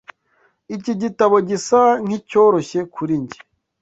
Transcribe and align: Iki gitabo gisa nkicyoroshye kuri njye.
Iki 0.75 0.93
gitabo 1.01 1.35
gisa 1.49 1.81
nkicyoroshye 2.03 2.79
kuri 2.93 3.13
njye. 3.21 3.39